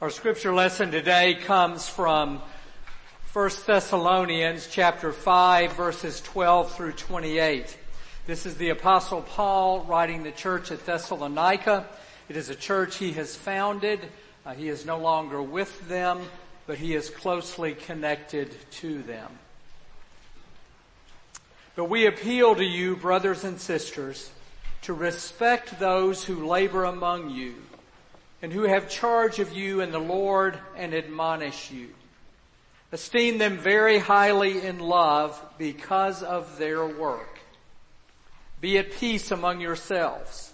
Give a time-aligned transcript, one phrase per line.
[0.00, 2.42] Our scripture lesson today comes from
[3.32, 7.78] 1 Thessalonians chapter 5 verses 12 through 28.
[8.26, 11.86] This is the apostle Paul writing the church at Thessalonica.
[12.28, 14.00] It is a church he has founded.
[14.44, 16.22] Uh, he is no longer with them,
[16.66, 19.30] but he is closely connected to them.
[21.76, 24.32] But we appeal to you, brothers and sisters,
[24.82, 27.54] to respect those who labor among you
[28.44, 31.88] and who have charge of you in the Lord and admonish you.
[32.92, 37.38] Esteem them very highly in love because of their work.
[38.60, 40.52] Be at peace among yourselves.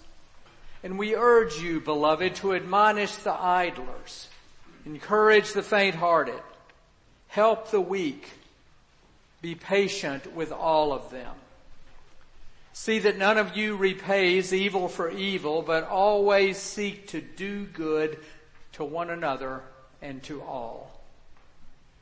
[0.83, 4.29] And we urge you, beloved, to admonish the idlers,
[4.85, 6.41] encourage the faint-hearted,
[7.27, 8.25] help the weak,
[9.41, 11.35] be patient with all of them.
[12.81, 18.17] See that none of you repays evil for evil, but always seek to do good
[18.71, 19.61] to one another
[20.01, 20.99] and to all.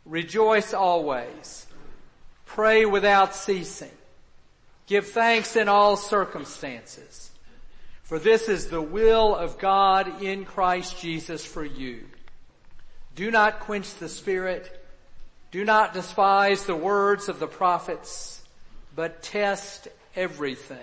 [0.06, 1.68] Rejoice always.
[2.46, 3.92] Pray without ceasing.
[4.88, 7.30] Give thanks in all circumstances.
[8.04, 12.06] For this is the will of God in Christ Jesus for you.
[13.16, 14.82] Do not quench the spirit.
[15.52, 18.42] Do not despise the words of the prophets,
[18.96, 19.90] but test
[20.20, 20.78] everything.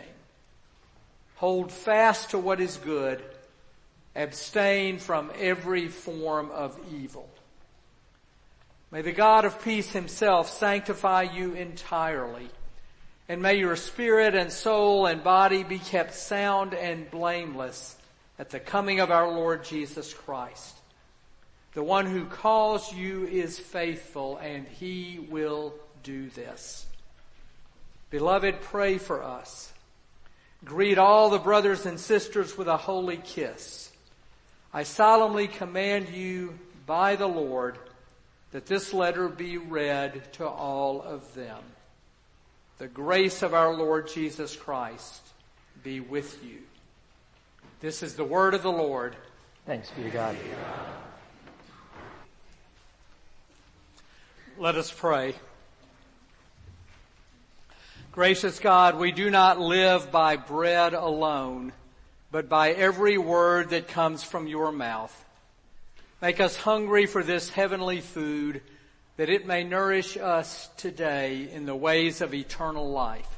[1.36, 3.22] Hold fast to what is good.
[4.14, 7.28] Abstain from every form of evil.
[8.90, 12.48] May the God of peace himself sanctify you entirely.
[13.28, 17.96] And may your spirit and soul and body be kept sound and blameless
[18.38, 20.76] at the coming of our Lord Jesus Christ.
[21.74, 26.86] The one who calls you is faithful and he will do this.
[28.10, 29.72] Beloved, pray for us.
[30.64, 33.90] Greet all the brothers and sisters with a holy kiss.
[34.72, 37.78] I solemnly command you by the Lord
[38.52, 41.62] that this letter be read to all of them.
[42.78, 45.22] The grace of our Lord Jesus Christ
[45.82, 46.58] be with you.
[47.80, 49.16] This is the word of the Lord.
[49.66, 50.36] Thanks be to God.
[54.58, 55.34] Let us pray.
[58.16, 61.74] Gracious God, we do not live by bread alone,
[62.30, 65.14] but by every word that comes from your mouth.
[66.22, 68.62] Make us hungry for this heavenly food
[69.18, 73.28] that it may nourish us today in the ways of eternal life.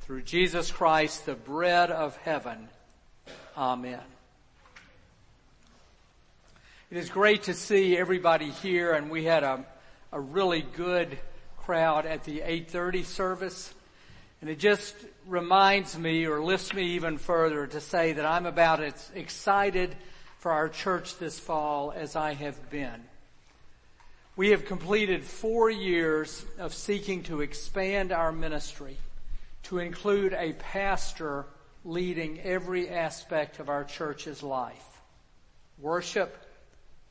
[0.00, 2.68] Through Jesus Christ, the bread of heaven.
[3.56, 4.00] Amen.
[6.90, 9.64] It is great to see everybody here and we had a,
[10.10, 11.16] a really good
[11.58, 13.72] crowd at the 830 service.
[14.40, 14.94] And it just
[15.26, 19.94] reminds me or lifts me even further to say that I'm about as excited
[20.38, 23.04] for our church this fall as I have been.
[24.36, 28.96] We have completed four years of seeking to expand our ministry
[29.64, 31.44] to include a pastor
[31.84, 35.02] leading every aspect of our church's life.
[35.78, 36.36] Worship,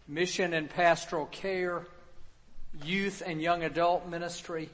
[0.07, 1.85] mission and pastoral care,
[2.84, 4.69] youth and young adult ministry,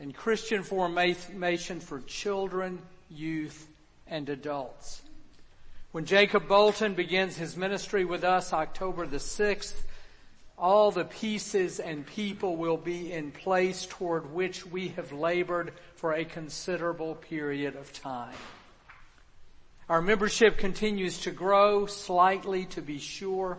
[0.00, 3.68] and Christian formation for children, youth,
[4.06, 5.02] and adults.
[5.92, 9.74] When Jacob Bolton begins his ministry with us October the 6th,
[10.58, 16.12] all the pieces and people will be in place toward which we have labored for
[16.12, 18.34] a considerable period of time.
[19.88, 23.58] Our membership continues to grow slightly to be sure,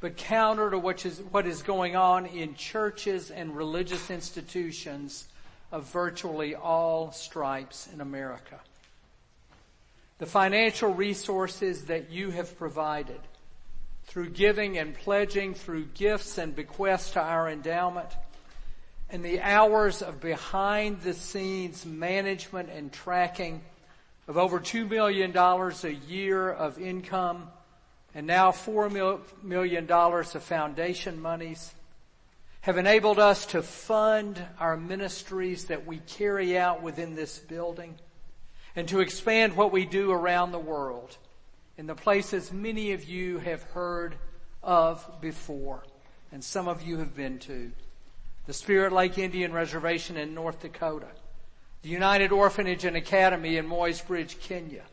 [0.00, 5.28] but counter to what is, what is going on in churches and religious institutions,
[5.70, 8.58] of virtually all stripes in America.
[10.18, 13.20] The financial resources that you have provided
[14.06, 18.08] through giving and pledging, through gifts and bequests to our endowment,
[19.10, 23.60] and the hours of behind the scenes management and tracking
[24.26, 27.48] of over $2 million a year of income
[28.14, 31.72] and now $4 million of foundation monies
[32.68, 37.94] have enabled us to fund our ministries that we carry out within this building
[38.76, 41.16] and to expand what we do around the world
[41.78, 44.16] in the places many of you have heard
[44.62, 45.82] of before
[46.30, 47.72] and some of you have been to.
[48.44, 51.08] The Spirit Lake Indian Reservation in North Dakota,
[51.80, 54.84] the United Orphanage and Academy in Moi's Bridge, Kenya,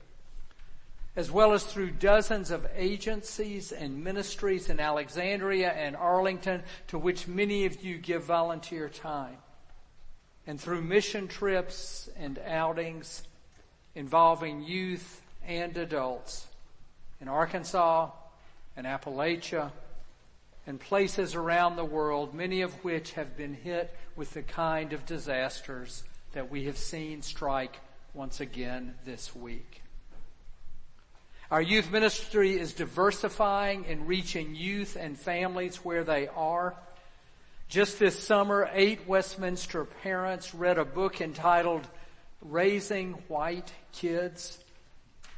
[1.16, 7.28] as well as through dozens of agencies and ministries in Alexandria and Arlington to which
[7.28, 9.38] many of you give volunteer time.
[10.46, 13.24] And through mission trips and outings
[13.96, 16.48] involving youth and adults
[17.22, 18.10] in Arkansas
[18.76, 19.72] and Appalachia
[20.68, 25.06] and places around the world, many of which have been hit with the kind of
[25.06, 26.04] disasters
[26.34, 27.80] that we have seen strike
[28.14, 29.82] once again this week.
[31.52, 36.74] Our youth ministry is diversifying and reaching youth and families where they are.
[37.70, 41.88] Just this summer, eight Westminster parents read a book entitled
[42.42, 44.58] Raising White Kids,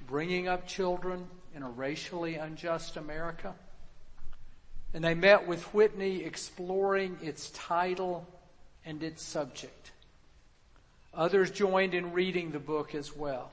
[0.07, 3.53] Bringing Up Children in a Racially Unjust America.
[4.93, 8.25] And they met with Whitney exploring its title
[8.85, 9.91] and its subject.
[11.13, 13.51] Others joined in reading the book as well.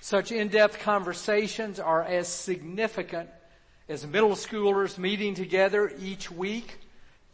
[0.00, 3.28] Such in-depth conversations are as significant
[3.88, 6.78] as middle schoolers meeting together each week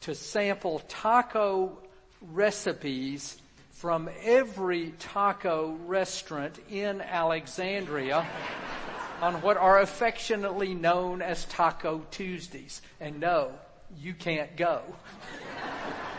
[0.00, 1.76] to sample taco
[2.20, 3.38] recipes
[3.70, 8.26] from every taco restaurant in Alexandria
[9.20, 12.82] on what are affectionately known as Taco Tuesdays.
[13.00, 13.52] And no,
[13.98, 14.82] you can't go.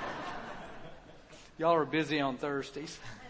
[1.58, 3.00] Y'all are busy on Thursdays.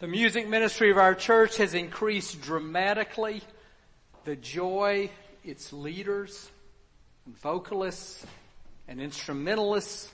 [0.00, 3.42] The music ministry of our church has increased dramatically.
[4.24, 5.10] The joy
[5.42, 6.48] its leaders
[7.26, 8.24] and vocalists
[8.86, 10.08] and instrumentalists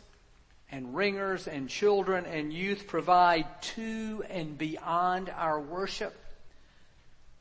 [0.73, 3.45] and ringers and children and youth provide
[3.75, 6.19] to and beyond our worship,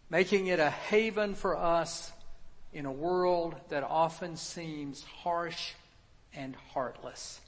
[0.10, 2.12] making it a haven for us
[2.74, 5.72] in a world that often seems harsh
[6.34, 7.40] and heartless.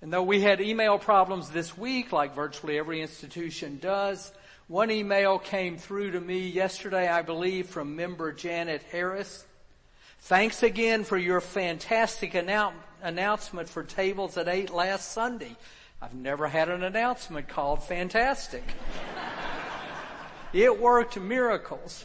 [0.00, 4.32] And though we had email problems this week, like virtually every institution does,
[4.68, 9.44] one email came through to me yesterday, I believe, from member Janet Harris.
[10.20, 15.56] Thanks again for your fantastic annou- announcement for tables at 8 last Sunday.
[16.00, 18.62] I've never had an announcement called fantastic.
[20.52, 22.04] it worked miracles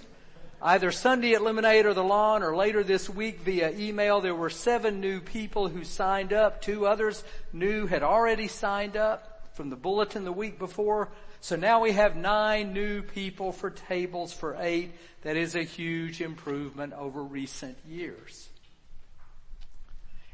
[0.64, 4.22] either Sunday at Lemonade or the Lawn or later this week via email.
[4.22, 6.62] There were seven new people who signed up.
[6.62, 11.10] Two others new had already signed up from the bulletin the week before.
[11.42, 14.94] So now we have nine new people for tables for eight.
[15.24, 18.48] That is a huge improvement over recent years.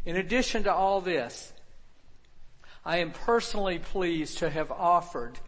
[0.05, 1.51] In addition to all this,
[2.85, 5.39] I am personally pleased to have offered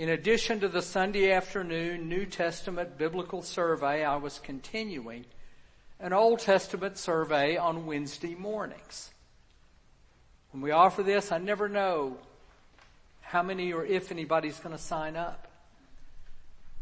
[0.00, 5.26] in addition to the Sunday afternoon New Testament biblical survey, I was continuing
[6.00, 9.10] an Old Testament survey on Wednesday mornings.
[10.52, 12.16] When we offer this, I never know
[13.20, 15.48] how many or if anybody's going to sign up.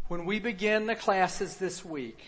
[0.06, 2.21] When we begin the classes this week,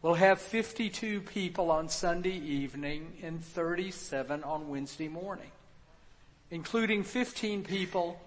[0.00, 5.52] we'll have 52 people on Sunday evening and 37 on Wednesday morning,
[6.50, 8.18] including 15 people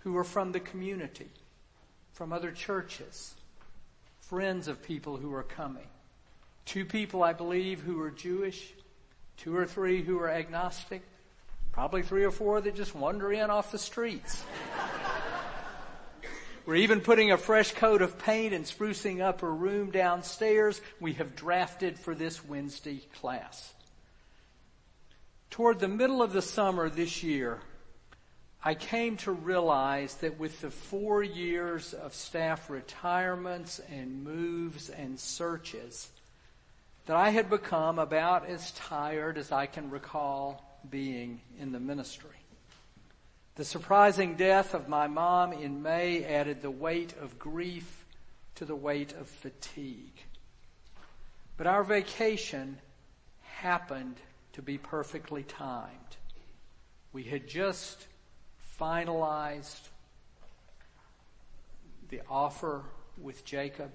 [0.00, 1.28] who are from the community,
[2.18, 3.36] from other churches,
[4.22, 5.86] friends of people who are coming.
[6.64, 8.72] Two people, I believe, who are Jewish,
[9.36, 11.02] two or three who are agnostic,
[11.70, 14.42] probably three or four that just wander in off the streets.
[16.66, 21.12] We're even putting a fresh coat of paint and sprucing up a room downstairs we
[21.12, 23.74] have drafted for this Wednesday class.
[25.50, 27.60] Toward the middle of the summer this year,
[28.64, 35.18] I came to realize that with the four years of staff retirements and moves and
[35.18, 36.10] searches,
[37.06, 42.30] that I had become about as tired as I can recall being in the ministry.
[43.54, 48.04] The surprising death of my mom in May added the weight of grief
[48.56, 50.22] to the weight of fatigue.
[51.56, 52.78] But our vacation
[53.42, 54.16] happened
[54.52, 56.16] to be perfectly timed.
[57.12, 58.06] We had just
[58.80, 59.88] finalized
[62.08, 62.84] the offer
[63.20, 63.90] with Jacob.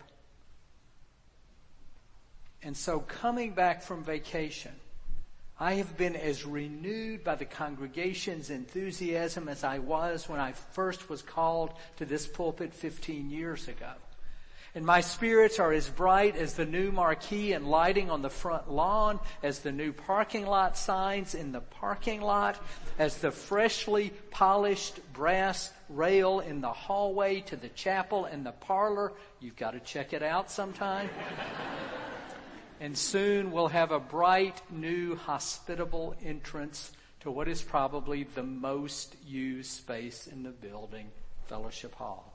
[2.61, 4.71] And so coming back from vacation,
[5.59, 11.09] I have been as renewed by the congregation's enthusiasm as I was when I first
[11.09, 13.91] was called to this pulpit 15 years ago.
[14.75, 18.71] And my spirits are as bright as the new marquee and lighting on the front
[18.71, 22.59] lawn, as the new parking lot signs in the parking lot,
[22.97, 29.13] as the freshly polished brass rail in the hallway to the chapel and the parlor.
[29.39, 31.07] You've got to check it out sometime.
[32.79, 39.15] and soon we'll have a bright new hospitable entrance to what is probably the most
[39.23, 41.11] used space in the building,
[41.45, 42.32] Fellowship Hall.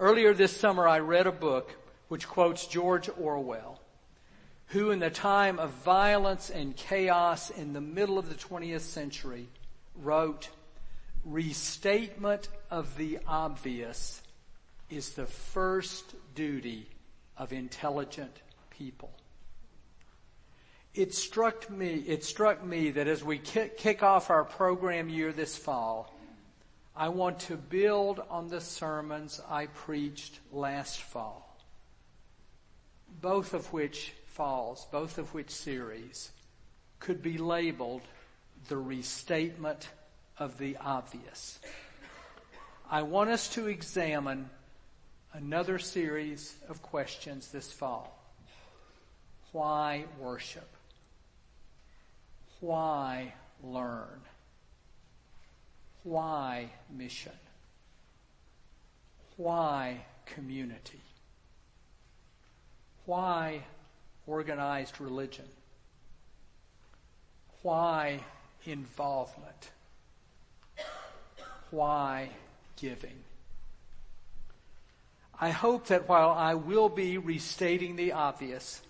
[0.00, 1.74] Earlier this summer, I read a book
[2.06, 3.80] which quotes George Orwell,
[4.68, 9.48] who in the time of violence and chaos in the middle of the 20th century
[9.96, 10.50] wrote,
[11.24, 14.22] restatement of the obvious
[14.88, 16.88] is the first duty
[17.36, 18.36] of intelligent
[18.70, 19.10] people.
[20.94, 25.56] it struck me, it struck me that as we kick off our program year this
[25.56, 26.14] fall,
[26.98, 31.56] I want to build on the sermons I preached last fall.
[33.20, 36.32] Both of which falls, both of which series
[36.98, 38.02] could be labeled
[38.66, 39.88] the restatement
[40.38, 41.60] of the obvious.
[42.90, 44.50] I want us to examine
[45.32, 48.20] another series of questions this fall.
[49.52, 50.68] Why worship?
[52.58, 54.20] Why learn?
[56.02, 57.32] Why mission?
[59.36, 61.00] Why community?
[63.06, 63.62] Why
[64.26, 65.46] organized religion?
[67.62, 68.20] Why
[68.64, 69.70] involvement?
[71.70, 72.30] Why
[72.76, 73.16] giving?
[75.40, 78.82] I hope that while I will be restating the obvious,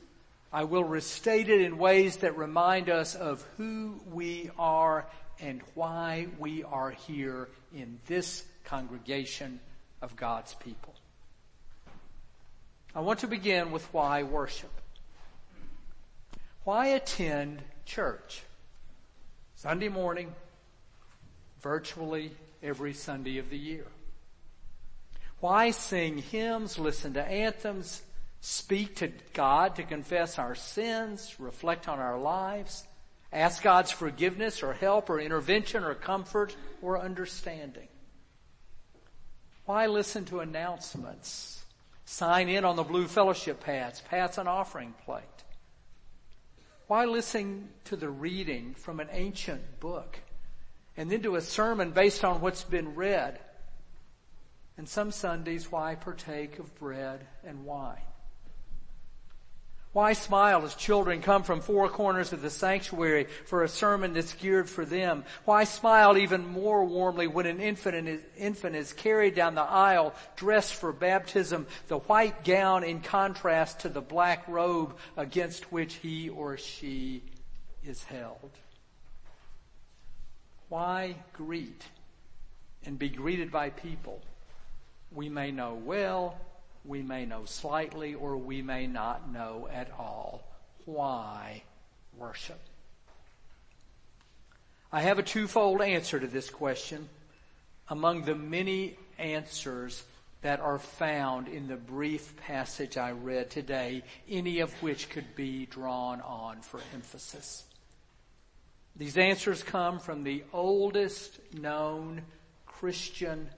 [0.53, 5.07] I will restate it in ways that remind us of who we are
[5.40, 9.61] and why we are here in this congregation
[10.02, 10.95] of God's people.
[12.95, 14.73] I want to begin with why worship.
[16.64, 18.42] Why attend church?
[19.54, 20.35] Sunday morning,
[21.61, 23.87] virtually every Sunday of the year.
[25.40, 28.02] Why sing hymns, listen to anthems,
[28.40, 32.87] speak to God to confess our sins, reflect on our lives,
[33.32, 37.88] ask God's forgiveness or help or intervention or comfort or understanding.
[39.66, 41.62] Why listen to announcements?
[42.04, 45.25] Sign in on the blue fellowship pads, pass an offering plate.
[46.87, 50.18] Why listen to the reading from an ancient book
[50.97, 53.38] and then to a sermon based on what's been read?
[54.78, 58.00] And some Sundays, why partake of bread and wine?
[59.92, 64.35] Why smile as children come from four corners of the sanctuary for a sermon that's
[64.35, 65.25] geared for them?
[65.47, 70.14] Why smile even more warmly when an infant is, infant is carried down the aisle
[70.37, 76.28] dressed for baptism, the white gown in contrast to the black robe against which he
[76.28, 77.23] or she
[77.85, 78.50] is held?
[80.68, 81.83] Why greet
[82.85, 84.21] and be greeted by people
[85.11, 86.38] we may know well
[86.85, 90.42] we may know slightly or we may not know at all.
[90.85, 91.62] Why
[92.16, 92.61] worship?
[94.90, 97.08] I have a twofold answer to this question
[97.88, 100.02] among the many answers
[100.40, 105.66] that are found in the brief passage I read today, any of which could be
[105.66, 107.64] drawn on for emphasis.
[108.97, 112.23] These answers come from the oldest known
[112.66, 113.49] Christian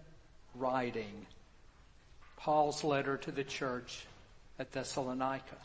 [0.54, 1.26] writing
[2.40, 4.06] Paul's letter to the church
[4.58, 5.56] at Thessalonica.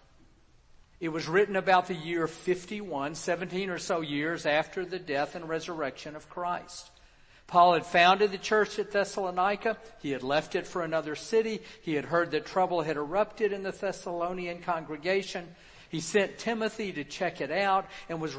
[1.00, 5.48] It was written about the year 51, 17 or so years after the death and
[5.48, 6.90] resurrection of Christ.
[7.48, 9.78] Paul had founded the church at Thessalonica.
[10.02, 11.62] He had left it for another city.
[11.82, 15.56] He had heard that trouble had erupted in the Thessalonian congregation.
[15.90, 18.36] He sent Timothy to check it out and was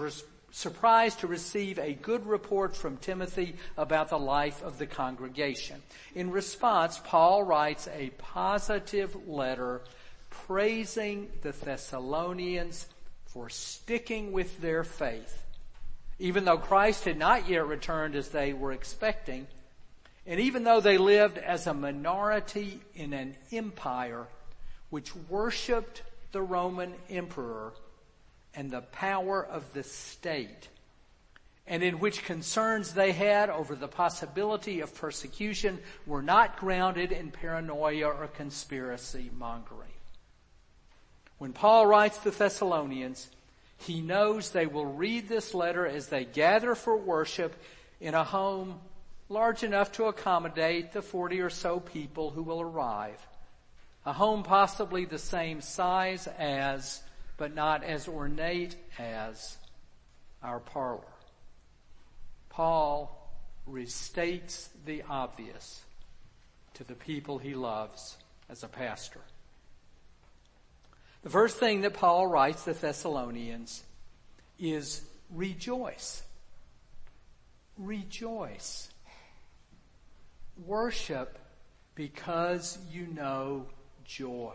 [0.51, 5.83] surprised to receive a good report from Timothy about the life of the congregation.
[6.15, 9.83] In response, Paul writes a positive letter
[10.31, 12.87] praising the Thessalonians
[13.27, 15.43] for sticking with their faith,
[16.19, 19.47] even though Christ had not yet returned as they were expecting,
[20.27, 24.27] and even though they lived as a minority in an empire
[24.91, 27.73] which worshiped the Roman emperor
[28.57, 30.69] and the power of the state,
[31.67, 37.31] and in which concerns they had over the possibility of persecution were not grounded in
[37.31, 39.91] paranoia or conspiracy mongering.
[41.39, 43.29] When Paul writes the Thessalonians,
[43.77, 47.55] he knows they will read this letter as they gather for worship
[48.01, 48.81] in a home
[49.29, 53.27] large enough to accommodate the 40 or so people who will arrive.
[54.07, 57.03] A home possibly the same size as
[57.37, 59.57] but not as ornate as
[60.43, 61.03] our parlor.
[62.49, 63.31] Paul
[63.69, 65.83] restates the obvious
[66.75, 68.17] to the people he loves
[68.49, 69.21] as a pastor.
[71.23, 73.83] The first thing that Paul writes the Thessalonians
[74.59, 76.23] is rejoice.
[77.77, 78.89] Rejoice.
[80.65, 81.39] Worship
[81.95, 83.67] because you know
[84.05, 84.55] joy.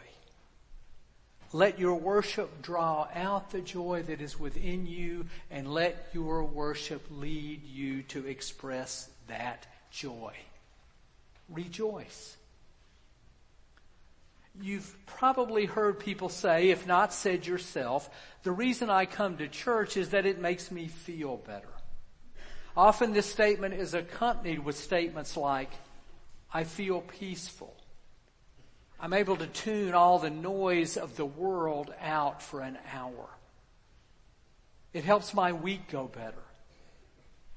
[1.54, 7.06] Let your worship draw out the joy that is within you and let your worship
[7.12, 10.34] lead you to express that joy.
[11.50, 12.38] Rejoice.
[14.62, 18.10] You've probably heard people say, if not said yourself,
[18.44, 21.68] the reason I come to church is that it makes me feel better.
[22.76, 25.72] Often this statement is accompanied with statements like,
[26.54, 27.76] I feel peaceful.
[29.02, 33.30] I'm able to tune all the noise of the world out for an hour.
[34.94, 36.44] It helps my week go better.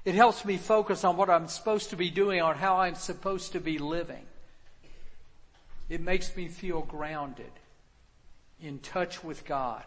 [0.05, 3.51] It helps me focus on what I'm supposed to be doing, on how I'm supposed
[3.51, 4.25] to be living.
[5.87, 7.51] It makes me feel grounded,
[8.59, 9.83] in touch with God,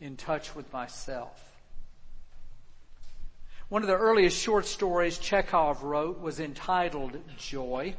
[0.00, 1.40] in touch with myself.
[3.68, 7.94] One of the earliest short stories Chekhov wrote was entitled Joy.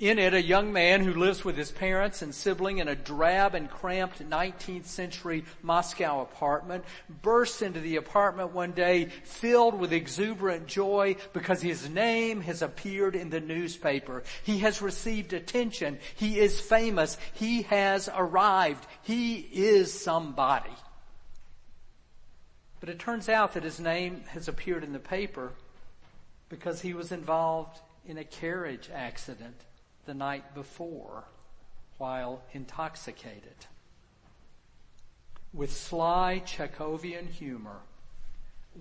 [0.00, 3.54] In it, a young man who lives with his parents and sibling in a drab
[3.54, 6.86] and cramped 19th century Moscow apartment
[7.20, 13.14] bursts into the apartment one day filled with exuberant joy because his name has appeared
[13.14, 14.22] in the newspaper.
[14.42, 15.98] He has received attention.
[16.14, 17.18] He is famous.
[17.34, 18.86] He has arrived.
[19.02, 20.72] He is somebody.
[22.80, 25.52] But it turns out that his name has appeared in the paper
[26.48, 29.60] because he was involved in a carriage accident
[30.06, 31.24] the night before
[31.98, 33.66] while intoxicated.
[35.52, 37.80] With sly Chekhovian humor,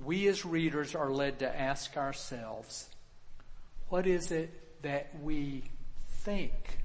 [0.04, 2.90] we as readers are led to ask ourselves,
[3.90, 5.64] what is it that we
[6.24, 6.80] think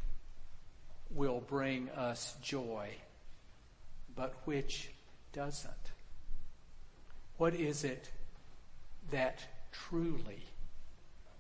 [1.11, 2.91] will bring us joy,
[4.17, 4.91] but which
[5.33, 5.73] doesn't?
[7.37, 8.11] What is it
[9.11, 10.43] that truly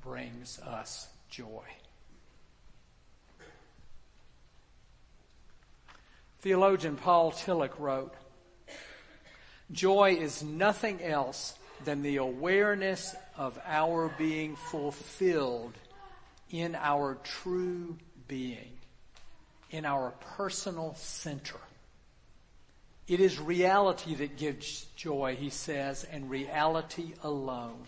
[0.02, 1.64] brings us joy?
[6.44, 8.12] Theologian Paul Tillich wrote,
[9.72, 11.54] Joy is nothing else
[11.86, 15.72] than the awareness of our being fulfilled
[16.50, 17.96] in our true
[18.28, 18.72] being,
[19.70, 21.56] in our personal center.
[23.08, 27.84] It is reality that gives joy, he says, and reality alone.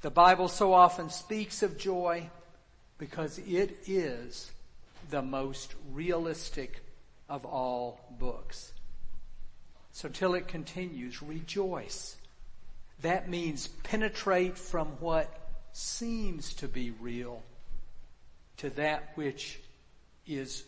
[0.00, 2.30] The Bible so often speaks of joy
[2.96, 4.50] because it is
[5.10, 6.80] the most realistic
[7.32, 8.72] of all books.
[9.90, 12.16] So Tillich continues, rejoice.
[13.00, 15.34] That means penetrate from what
[15.72, 17.42] seems to be real
[18.58, 19.58] to that which
[20.26, 20.62] is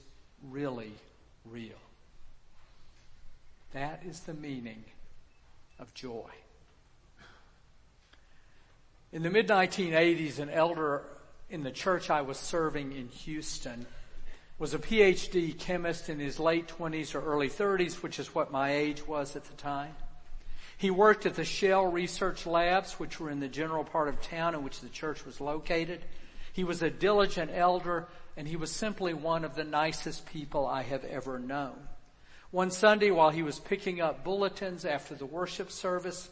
[0.51, 0.93] really
[1.45, 1.77] real.
[3.75, 4.85] That is the meaning
[5.79, 6.31] of joy.
[9.13, 11.03] In the mid 1980s, an elder
[11.51, 13.85] in the church I was serving in Houston
[14.59, 18.73] was a PhD chemist in his late 20s or early 30s, which is what my
[18.73, 19.95] age was at the time.
[20.77, 24.55] He worked at the Shell Research Labs, which were in the general part of town
[24.55, 26.05] in which the church was located.
[26.53, 30.83] He was a diligent elder, and he was simply one of the nicest people I
[30.83, 31.77] have ever known.
[32.51, 36.29] One Sunday, while he was picking up bulletins after the worship service,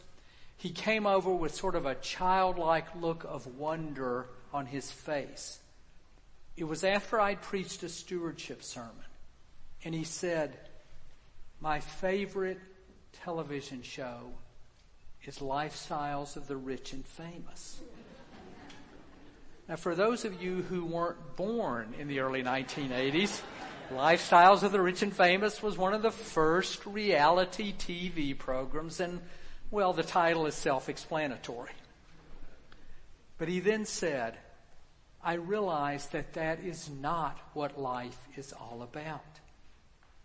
[0.56, 5.58] he came over with sort of a childlike look of wonder on his face.
[6.56, 8.92] It was after I'd preached a stewardship sermon.
[9.84, 10.56] And he said,
[11.60, 12.60] my favorite
[13.24, 14.32] television show
[15.24, 17.80] is Lifestyles of the Rich and Famous.
[19.68, 23.40] Now for those of you who weren't born in the early 1980s,
[23.92, 29.20] Lifestyles of the Rich and Famous was one of the first reality TV programs and
[29.70, 31.72] well, the title is self-explanatory.
[33.38, 34.36] But he then said,
[35.24, 39.24] I realize that that is not what life is all about.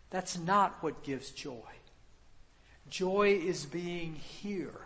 [0.10, 1.62] That's not what gives joy.
[2.90, 4.80] Joy is being here,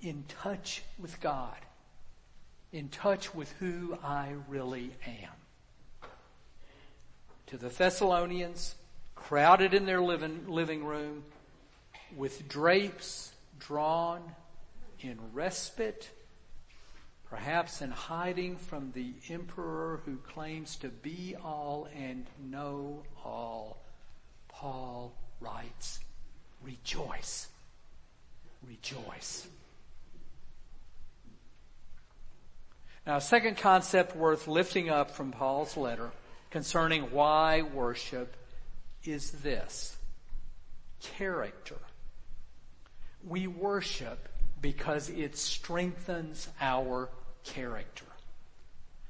[0.00, 1.56] in touch with God,
[2.72, 6.08] in touch with who I really am.
[7.48, 8.76] To the Thessalonians,
[9.14, 11.24] crowded in their living, living room,
[12.16, 14.22] with drapes drawn
[15.00, 16.10] in respite
[17.30, 23.82] perhaps in hiding from the emperor who claims to be all and know all,
[24.48, 26.00] Paul writes,
[26.62, 27.48] rejoice,
[28.66, 29.48] rejoice.
[33.06, 36.10] Now, second concept worth lifting up from Paul's letter
[36.50, 38.36] concerning why worship
[39.04, 39.96] is this.
[41.00, 41.76] Character.
[43.24, 44.28] We worship
[44.60, 47.08] because it strengthens our
[47.44, 48.04] character.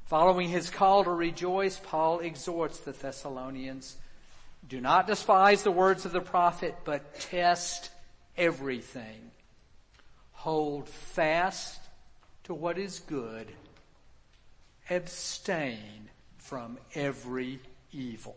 [0.06, 3.96] Following his call to rejoice, Paul exhorts the Thessalonians,
[4.68, 7.90] do not despise the words of the prophet, but test
[8.36, 9.30] everything.
[10.32, 11.80] Hold fast
[12.44, 13.48] to what is good.
[14.88, 17.58] Abstain from every
[17.92, 18.36] evil.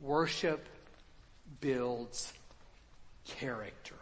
[0.00, 0.64] Worship
[1.60, 2.32] builds
[3.26, 3.96] character.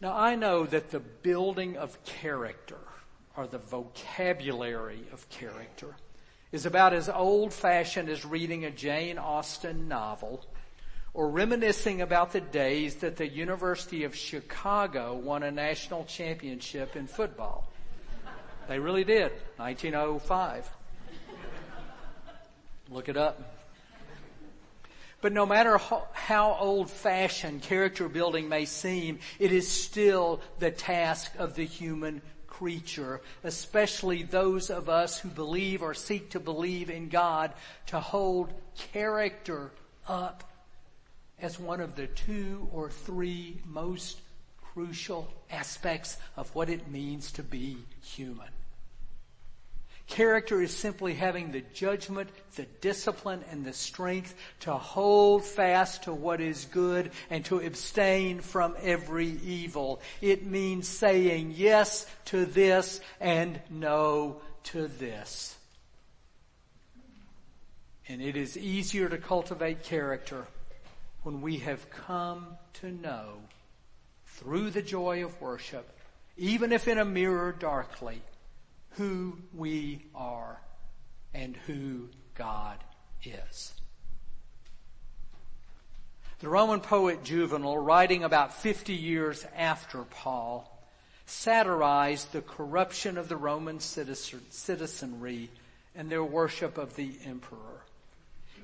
[0.00, 2.78] Now I know that the building of character
[3.36, 5.94] or the vocabulary of character
[6.52, 10.46] is about as old fashioned as reading a Jane Austen novel
[11.12, 17.06] or reminiscing about the days that the University of Chicago won a national championship in
[17.06, 17.70] football.
[18.68, 20.70] They really did, 1905.
[22.88, 23.59] Look it up.
[25.20, 25.78] But no matter
[26.12, 32.22] how old fashioned character building may seem, it is still the task of the human
[32.46, 37.52] creature, especially those of us who believe or seek to believe in God,
[37.86, 38.52] to hold
[38.92, 39.72] character
[40.08, 40.44] up
[41.38, 44.20] as one of the two or three most
[44.72, 48.48] crucial aspects of what it means to be human.
[50.10, 56.12] Character is simply having the judgment, the discipline, and the strength to hold fast to
[56.12, 60.00] what is good and to abstain from every evil.
[60.20, 65.56] It means saying yes to this and no to this.
[68.08, 70.48] And it is easier to cultivate character
[71.22, 73.34] when we have come to know
[74.26, 75.88] through the joy of worship,
[76.36, 78.20] even if in a mirror darkly,
[78.92, 80.60] who we are
[81.32, 82.78] and who God
[83.24, 83.72] is.
[86.40, 90.66] The Roman poet Juvenal, writing about 50 years after Paul,
[91.26, 95.50] satirized the corruption of the Roman citizenry
[95.94, 97.84] and their worship of the emperor.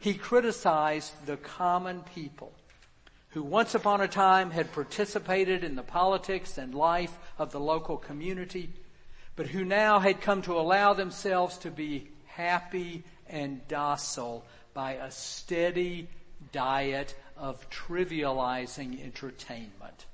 [0.00, 2.52] He criticized the common people
[3.30, 7.98] who once upon a time had participated in the politics and life of the local
[7.98, 8.70] community
[9.36, 14.44] but who now had come to allow themselves to be happy and docile
[14.74, 16.08] by a steady
[16.52, 20.06] diet of trivializing entertainment.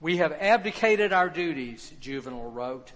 [0.00, 2.92] We have abdicated our duties, Juvenal wrote.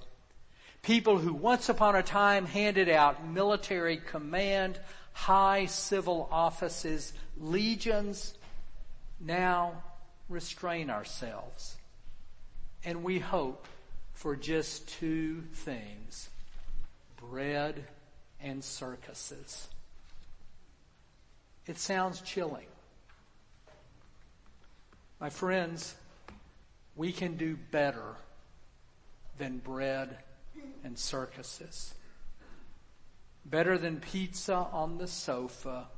[0.83, 4.79] People who once upon a time handed out military command,
[5.13, 8.35] high civil offices, legions,
[9.21, 9.83] now
[10.29, 11.77] restrain ourselves.
[12.85, 13.67] And we hope
[14.17, 16.31] for just two things
[17.19, 17.85] bread
[18.41, 19.69] and circuses.
[21.67, 22.67] It sounds chilling.
[25.21, 25.95] My friends,
[26.95, 28.15] we can do better
[29.37, 30.17] than bread
[30.83, 31.93] and circuses.
[33.45, 35.89] Better than pizza on the sofa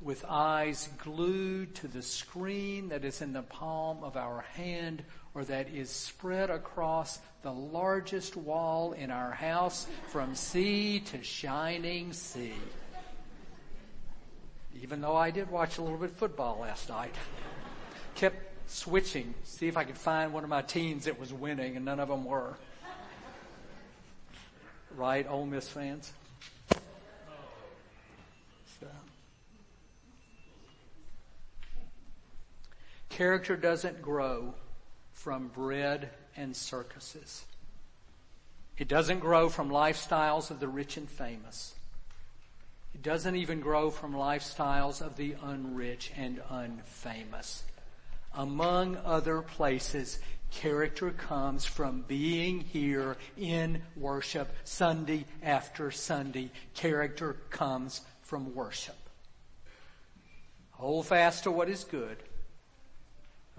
[0.00, 5.02] with eyes glued to the screen that is in the palm of our hand
[5.34, 12.12] or that is spread across the largest wall in our house from sea to shining
[12.12, 12.54] sea.
[14.82, 17.14] Even though I did watch a little bit of football last night.
[18.14, 21.84] Kept switching, see if I could find one of my teams that was winning and
[21.84, 22.56] none of them were.
[24.96, 26.12] Right, Ole Miss fans?
[33.10, 34.54] Character doesn't grow
[35.20, 37.44] from bread and circuses.
[38.78, 41.74] It doesn't grow from lifestyles of the rich and famous.
[42.94, 47.60] It doesn't even grow from lifestyles of the unrich and unfamous.
[48.32, 56.50] Among other places, character comes from being here in worship Sunday after Sunday.
[56.72, 58.96] Character comes from worship.
[60.70, 62.16] Hold fast to what is good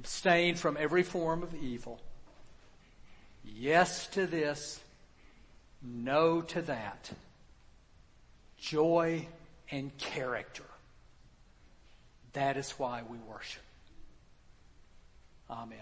[0.02, 2.02] Abstain from every form of evil.
[3.46, 4.80] Yes to this,
[5.84, 7.12] no to that.
[8.58, 9.28] Joy
[9.70, 10.64] and character.
[12.34, 13.62] That is why we worship.
[15.48, 15.78] Amen.